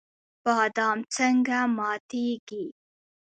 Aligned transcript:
بادام 0.45 0.97
څنګه 1.15 1.57
ماتیږي؟ 1.77 2.65